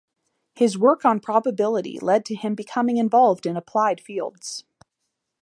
His 0.55 0.79
work 0.79 1.05
on 1.05 1.19
probability 1.19 1.99
led 1.99 2.25
to 2.25 2.33
him 2.33 2.55
becoming 2.55 2.97
involved 2.97 3.45
in 3.45 3.55
applied 3.55 4.01
fields. 4.01 4.63